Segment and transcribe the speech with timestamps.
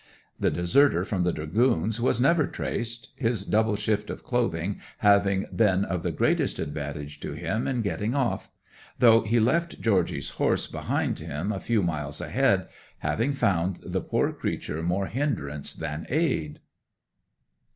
[0.39, 5.85] The deserter from the Dragoons was never traced: his double shift of clothing having been
[5.85, 8.49] of the greatest advantage to him in getting off;
[8.97, 12.67] though he left Georgy's horse behind him a few miles ahead,
[12.97, 16.61] having found the poor creature more hindrance than aid.